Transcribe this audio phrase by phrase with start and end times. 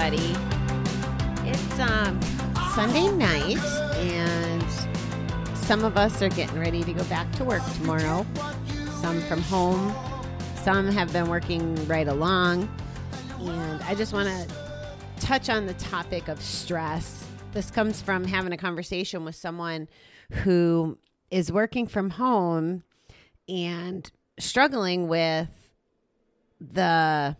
[0.00, 0.34] everybody.
[1.48, 2.20] It's um
[2.74, 3.58] Sunday night,
[3.96, 8.26] and some of us are getting ready to go back to work tomorrow.
[9.02, 9.94] Some from home.
[10.62, 12.68] Some have been working right along.
[13.40, 14.54] And I just want to
[15.20, 17.26] touch on the topic of stress.
[17.52, 19.88] This comes from having a conversation with someone
[20.32, 20.98] who
[21.30, 22.84] is working from home
[23.48, 25.48] and struggling with
[26.58, 27.36] the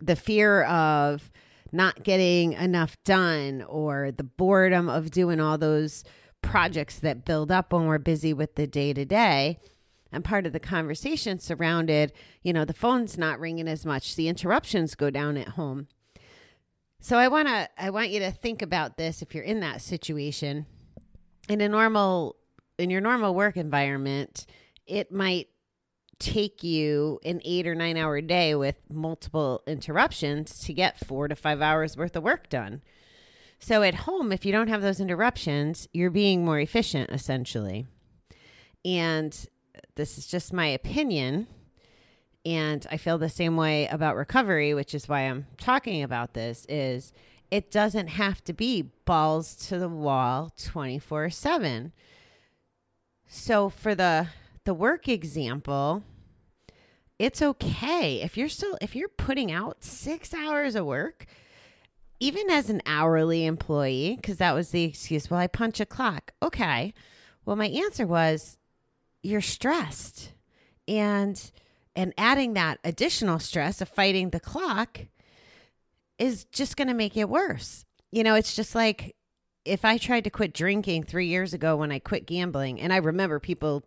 [0.00, 1.30] the fear of
[1.72, 6.04] not getting enough done or the boredom of doing all those
[6.42, 9.58] projects that build up when we're busy with the day to day.
[10.12, 14.28] And part of the conversation surrounded, you know, the phone's not ringing as much, the
[14.28, 15.86] interruptions go down at home.
[17.00, 19.80] So I want to I want you to think about this if you're in that
[19.80, 20.66] situation.
[21.48, 22.36] In a normal
[22.78, 24.46] in your normal work environment,
[24.86, 25.48] it might
[26.20, 31.34] take you an eight or nine hour day with multiple interruptions to get four to
[31.34, 32.82] five hours worth of work done.
[33.58, 37.86] So at home, if you don't have those interruptions, you're being more efficient essentially.
[38.84, 39.36] And
[39.96, 41.46] this is just my opinion.
[42.46, 46.64] And I feel the same way about recovery, which is why I'm talking about this
[46.68, 47.12] is
[47.50, 51.92] it doesn't have to be balls to the wall 24/7.
[53.26, 54.28] So for the
[54.64, 56.02] the work example,
[57.20, 61.26] it's okay if you're still if you're putting out 6 hours of work
[62.18, 66.32] even as an hourly employee because that was the excuse well I punch a clock.
[66.42, 66.94] Okay.
[67.44, 68.56] Well, my answer was
[69.22, 70.32] you're stressed.
[70.88, 71.50] And
[71.94, 75.00] and adding that additional stress of fighting the clock
[76.18, 77.84] is just going to make it worse.
[78.12, 79.14] You know, it's just like
[79.64, 82.96] if I tried to quit drinking 3 years ago when I quit gambling and I
[82.96, 83.84] remember people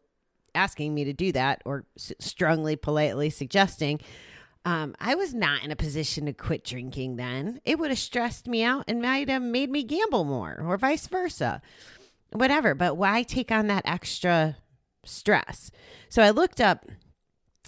[0.55, 3.99] asking me to do that or s- strongly politely suggesting
[4.65, 7.59] um, I was not in a position to quit drinking then.
[7.65, 11.07] It would have stressed me out and might have made me gamble more or vice
[11.07, 11.61] versa.
[12.31, 12.73] Whatever.
[12.73, 14.57] But why take on that extra
[15.03, 15.69] stress?
[16.07, 16.85] So I looked up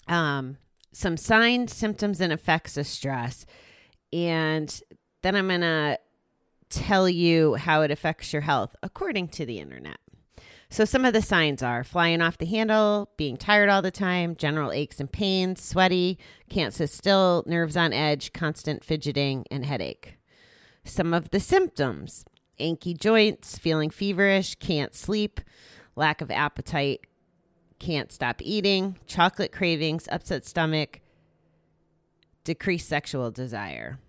[0.07, 0.57] um,
[0.93, 3.45] some signs, symptoms, and effects of stress.
[4.13, 4.81] And
[5.21, 5.99] then I'm going to
[6.69, 9.97] tell you how it affects your health according to the internet.
[10.69, 14.35] So, some of the signs are flying off the handle, being tired all the time,
[14.35, 16.17] general aches and pains, sweaty,
[16.49, 20.17] can't sit still, nerves on edge, constant fidgeting, and headache.
[20.83, 22.25] Some of the symptoms
[22.57, 25.41] achy joints, feeling feverish, can't sleep,
[25.95, 27.01] lack of appetite,
[27.79, 31.01] can't stop eating, chocolate cravings, upset stomach,
[32.43, 33.99] decreased sexual desire.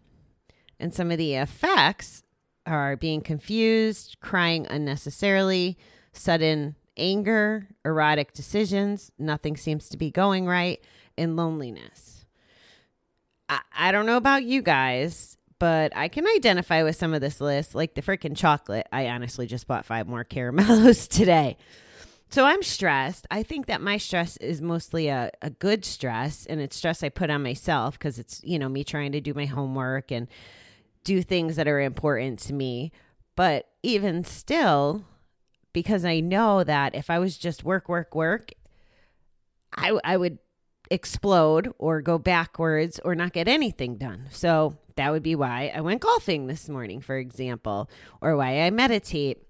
[0.78, 2.23] And some of the effects
[2.67, 5.78] are being confused, crying unnecessarily,
[6.16, 10.81] sudden anger, erotic decisions, nothing seems to be going right,
[11.19, 12.25] and loneliness.
[13.49, 17.41] I, I don't know about you guys, but I can identify with some of this
[17.41, 18.87] list, like the freaking chocolate.
[18.93, 21.56] I honestly just bought five more caramellos today.
[22.28, 23.26] So I'm stressed.
[23.31, 27.09] I think that my stress is mostly a, a good stress, and it's stress I
[27.09, 30.26] put on myself because it's, you know, me trying to do my homework and
[31.05, 32.91] do things that are important to me.
[33.37, 35.05] But even still,
[35.76, 38.50] because I know that if I was just work, work, work,
[39.76, 40.38] I, I would
[40.91, 44.25] explode or go backwards or not get anything done.
[44.31, 47.91] So that would be why I went golfing this morning, for example,
[48.22, 49.42] or why I meditate,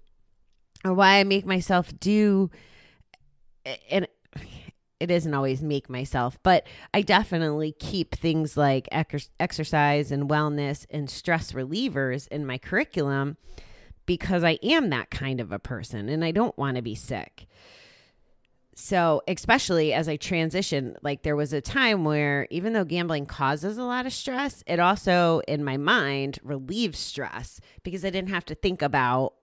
[0.83, 2.51] or why I make myself do.
[3.89, 4.05] And
[4.99, 10.85] it isn't always make myself, but I definitely keep things like ex- exercise and wellness
[10.89, 13.37] and stress relievers in my curriculum
[14.07, 17.45] because I am that kind of a person and I don't want to be sick.
[18.79, 23.77] So, especially as I transition, like there was a time where even though gambling causes
[23.77, 28.45] a lot of stress, it also, in my mind, relieves stress because I didn't have
[28.45, 29.33] to think about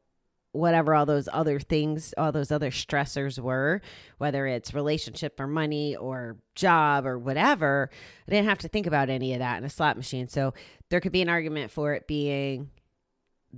[0.52, 3.82] whatever all those other things, all those other stressors were,
[4.18, 7.90] whether it's relationship or money or job or whatever.
[8.28, 10.28] I didn't have to think about any of that in a slot machine.
[10.28, 10.54] So,
[10.90, 12.70] there could be an argument for it being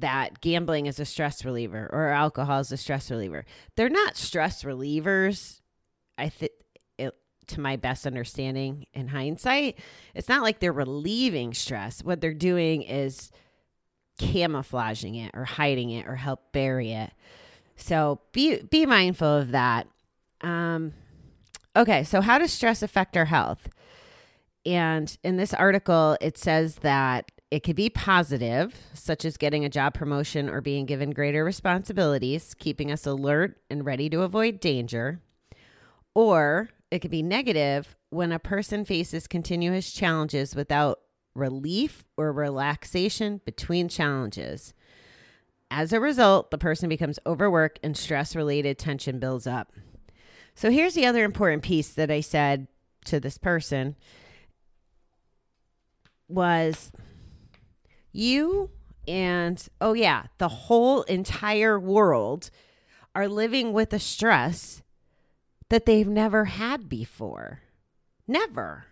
[0.01, 3.45] that gambling is a stress reliever or alcohol is a stress reliever.
[3.77, 5.61] They're not stress relievers.
[6.19, 6.53] I think
[7.49, 9.79] to my best understanding in hindsight,
[10.15, 12.03] it's not like they're relieving stress.
[12.03, 13.31] What they're doing is
[14.19, 17.13] camouflaging it or hiding it or help bury it.
[17.77, 19.87] So be be mindful of that.
[20.41, 20.93] Um,
[21.77, 23.69] okay, so how does stress affect our health?
[24.65, 29.69] And in this article, it says that it could be positive, such as getting a
[29.69, 35.21] job promotion or being given greater responsibilities, keeping us alert and ready to avoid danger.
[36.15, 41.01] Or it could be negative when a person faces continuous challenges without
[41.35, 44.75] relief or relaxation between challenges.
[45.71, 49.73] As a result, the person becomes overworked and stress related tension builds up.
[50.55, 52.67] So here's the other important piece that I said
[53.05, 53.95] to this person
[56.29, 56.91] was
[58.17, 58.71] you
[59.09, 62.51] and oh yeah, the whole entire world
[63.15, 64.83] are living with a stress
[65.69, 67.63] that they've never had before.
[68.27, 68.87] Never.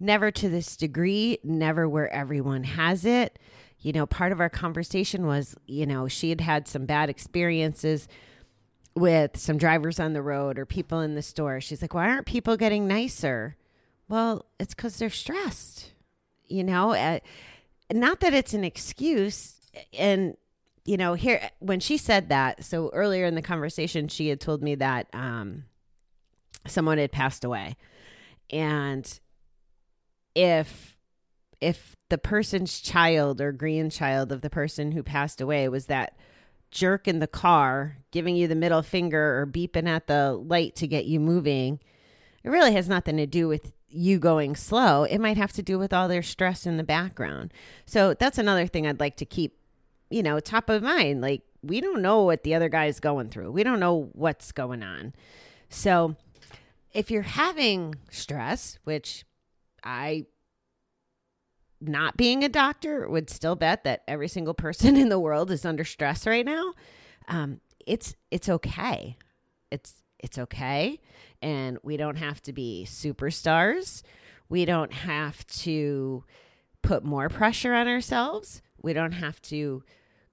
[0.00, 3.38] Never to this degree, never where everyone has it.
[3.80, 8.08] You know, part of our conversation was, you know, she had had some bad experiences
[8.94, 11.60] with some drivers on the road or people in the store.
[11.60, 13.56] She's like, why aren't people getting nicer?
[14.08, 15.92] Well, it's because they're stressed,
[16.46, 16.92] you know?
[16.92, 17.20] Uh,
[17.92, 19.54] not that it's an excuse.
[19.98, 20.36] And,
[20.84, 24.62] you know, here, when she said that, so earlier in the conversation, she had told
[24.62, 25.64] me that um,
[26.66, 27.76] someone had passed away.
[28.50, 29.20] And
[30.34, 30.96] if,
[31.60, 36.16] if the person's child or grandchild of the person who passed away was that
[36.70, 40.86] jerk in the car giving you the middle finger or beeping at the light to
[40.86, 41.80] get you moving,
[42.44, 45.04] it really has nothing to do with you going slow.
[45.04, 47.52] It might have to do with all their stress in the background.
[47.86, 49.56] So that's another thing I'd like to keep,
[50.10, 51.20] you know, top of mind.
[51.20, 54.82] Like, we don't know what the other guy's going through, we don't know what's going
[54.82, 55.14] on.
[55.68, 56.16] So
[56.92, 59.24] if you're having stress, which
[59.84, 60.26] I
[61.80, 65.64] not being a doctor would still bet that every single person in the world is
[65.64, 66.72] under stress right now
[67.28, 69.16] um, it's it's okay
[69.70, 71.00] it's it's okay.
[71.40, 74.02] And we don't have to be superstars.
[74.48, 76.24] We don't have to
[76.82, 78.62] put more pressure on ourselves.
[78.82, 79.82] We don't have to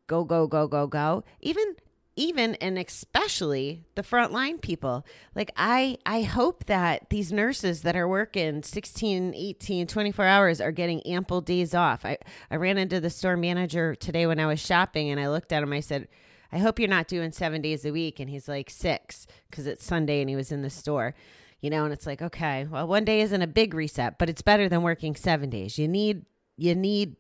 [0.08, 1.24] go go go go go.
[1.42, 1.76] Even
[2.18, 5.06] even and especially the frontline people.
[5.36, 10.72] Like i i hope that these nurses that are working 16 18 24 hours are
[10.72, 12.06] getting ample days off.
[12.06, 12.18] I
[12.50, 15.64] i ran into the store manager today when i was shopping and i looked at
[15.64, 15.74] him.
[15.74, 16.08] I said
[16.56, 19.86] i hope you're not doing seven days a week and he's like six because it's
[19.86, 21.14] sunday and he was in the store
[21.62, 24.42] you know and it's like okay well one day isn't a big reset but it's
[24.42, 26.26] better than working seven days you need
[26.58, 27.16] you need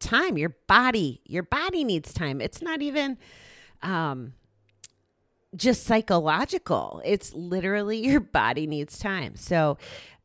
[0.00, 3.18] time your body your body needs time it's not even
[3.82, 4.32] um
[5.56, 7.02] just psychological.
[7.04, 9.36] It's literally your body needs time.
[9.36, 9.78] So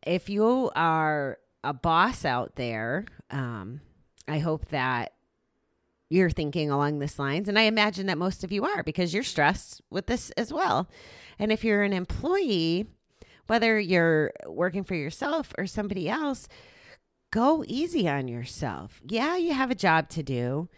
[0.05, 3.81] if you are a boss out there, um,
[4.27, 5.13] I hope that
[6.13, 7.49] you're thinking along this lines.
[7.49, 10.87] And I imagine that most of you are because you're stressed with this as well.
[11.39, 12.85] And if you're an employee,
[13.47, 16.47] whether you're working for yourself or somebody else,
[17.31, 19.01] go easy on yourself.
[19.07, 20.69] Yeah, you have a job to do.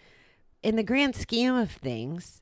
[0.64, 2.42] In the grand scheme of things,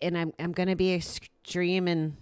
[0.00, 2.16] and I'm I'm going to be extreme and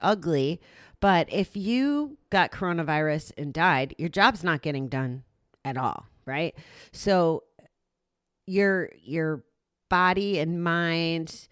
[0.00, 0.60] ugly,
[1.00, 5.22] but if you got coronavirus and died, your job's not getting done
[5.64, 6.54] at all, right?
[6.92, 7.44] So
[8.46, 9.44] your your
[9.88, 11.48] body and mind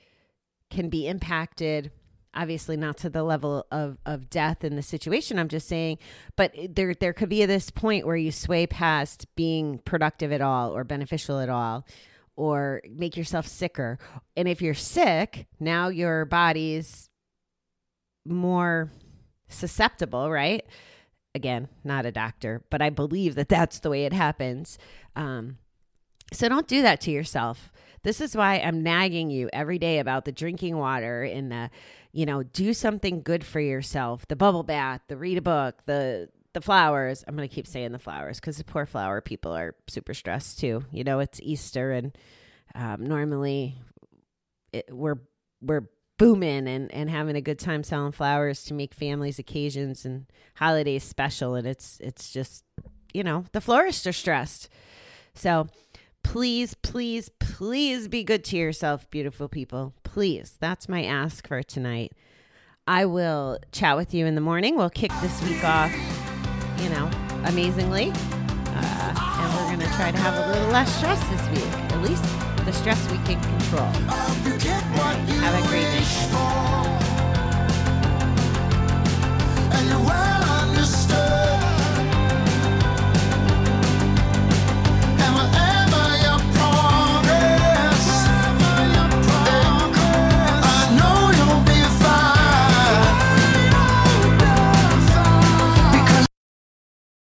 [0.70, 1.90] can be impacted
[2.34, 5.98] obviously not to the level of, of death in the situation i'm just saying
[6.36, 10.74] but there there could be this point where you sway past being productive at all
[10.74, 11.84] or beneficial at all
[12.36, 13.98] or make yourself sicker.
[14.36, 17.10] And if you're sick, now your body's
[18.24, 18.90] more
[19.48, 20.64] susceptible, right?
[21.34, 24.78] Again, not a doctor, but I believe that that's the way it happens.
[25.16, 25.58] Um,
[26.32, 27.72] so don't do that to yourself.
[28.02, 31.70] This is why I'm nagging you every day about the drinking water and the,
[32.12, 34.26] you know, do something good for yourself.
[34.26, 37.24] The bubble bath, the read a book, the the flowers.
[37.26, 40.58] I'm going to keep saying the flowers because the poor flower people are super stressed
[40.58, 40.84] too.
[40.90, 42.16] You know, it's Easter and
[42.74, 43.78] um, normally
[44.72, 45.18] it, we're
[45.60, 50.26] we're booming and, and having a good time selling flowers to make families occasions and
[50.54, 52.64] holidays special and it's it's just
[53.12, 54.68] you know the florists are stressed
[55.34, 55.66] so
[56.22, 62.12] please please please be good to yourself beautiful people please that's my ask for tonight
[62.86, 65.92] i will chat with you in the morning we'll kick this week off
[66.82, 67.08] you know,
[67.44, 68.10] amazingly.
[68.74, 71.72] Uh, and we're going to try to have a little less stress this week.
[71.92, 72.22] At least
[72.64, 73.86] the stress we can control.
[75.40, 77.01] Have a great night.